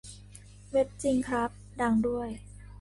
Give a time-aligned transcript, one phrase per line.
[0.71, 1.49] เว็บจริงครับ
[1.81, 2.29] ดังด้วย